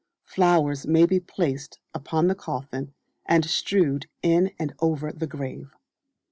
Flowers 0.25 0.87
may 0.87 1.05
be 1.05 1.19
placed, 1.19 1.77
upon 1.93 2.25
the 2.25 2.33
coffin, 2.33 2.91
and 3.27 3.45
strewed 3.45 4.07
in 4.23 4.49
and 4.57 4.73
over 4.79 5.11
the 5.11 5.27
grave. 5.27 5.75